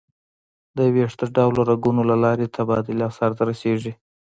د 0.77 0.79
ویښته 0.93 1.25
ډوله 1.35 1.61
رګونو 1.71 2.01
له 2.09 2.15
لارې 2.23 2.53
تبادله 2.55 3.07
سر 3.17 3.31
ته 3.37 3.43
رسېږي. 3.49 3.93